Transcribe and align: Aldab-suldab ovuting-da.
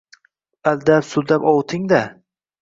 Aldab-suldab 0.71 1.41
ovuting-da. 1.51 2.03